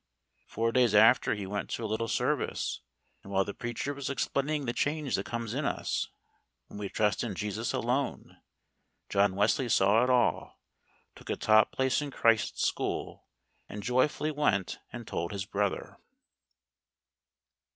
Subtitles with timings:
[0.47, 2.81] Four days after he went to a little service,
[3.21, 6.07] and while the preacher was explaining the change that comes in us,
[6.65, 8.41] when we trust in Jesus alone,
[9.09, 10.59] John Wesley saw it all,
[11.15, 13.27] took a top place in Christ's school,
[13.69, 15.99] and joyfully went and told his brother.